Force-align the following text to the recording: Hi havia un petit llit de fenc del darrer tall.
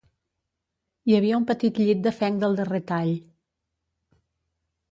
Hi 1.09 1.15
havia 1.17 1.35
un 1.41 1.45
petit 1.51 1.83
llit 1.83 2.01
de 2.07 2.15
fenc 2.23 2.41
del 2.45 2.59
darrer 2.63 2.81
tall. 2.95 3.13